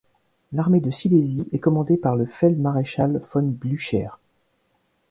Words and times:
L'armée 0.53 0.79
de 0.79 0.89
Silésie 0.89 1.47
est 1.51 1.59
commandée 1.59 1.95
par 1.95 2.15
le 2.15 2.25
feld-maréchal 2.25 3.21
von 3.31 3.43
Blücher. 3.43 4.09